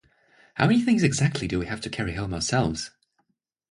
How 0.55 0.65
many 0.65 0.81
things 0.81 1.03
exactly 1.03 1.47
do 1.47 1.59
we 1.59 1.67
have 1.67 1.79
to 1.81 1.89
carry 1.91 2.13
home 2.15 2.33
ourselves? 2.33 2.89